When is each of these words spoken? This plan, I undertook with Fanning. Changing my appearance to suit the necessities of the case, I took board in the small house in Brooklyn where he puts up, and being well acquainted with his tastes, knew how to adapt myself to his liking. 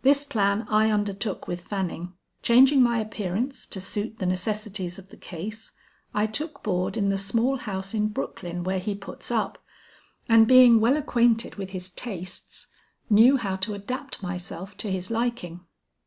This 0.00 0.24
plan, 0.24 0.66
I 0.70 0.90
undertook 0.90 1.46
with 1.46 1.60
Fanning. 1.60 2.14
Changing 2.42 2.82
my 2.82 3.00
appearance 3.00 3.66
to 3.66 3.82
suit 3.82 4.18
the 4.18 4.24
necessities 4.24 4.98
of 4.98 5.10
the 5.10 5.16
case, 5.18 5.72
I 6.14 6.24
took 6.24 6.62
board 6.62 6.96
in 6.96 7.10
the 7.10 7.18
small 7.18 7.56
house 7.56 7.92
in 7.92 8.08
Brooklyn 8.08 8.64
where 8.64 8.78
he 8.78 8.94
puts 8.94 9.30
up, 9.30 9.62
and 10.26 10.48
being 10.48 10.80
well 10.80 10.96
acquainted 10.96 11.56
with 11.56 11.72
his 11.72 11.90
tastes, 11.90 12.68
knew 13.10 13.36
how 13.36 13.56
to 13.56 13.74
adapt 13.74 14.22
myself 14.22 14.74
to 14.78 14.90
his 14.90 15.10
liking. 15.10 15.60